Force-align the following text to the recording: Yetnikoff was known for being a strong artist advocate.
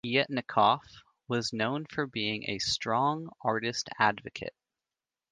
Yetnikoff 0.03 1.03
was 1.27 1.53
known 1.53 1.85
for 1.85 2.07
being 2.07 2.49
a 2.49 2.57
strong 2.57 3.29
artist 3.43 3.87
advocate. 3.99 4.55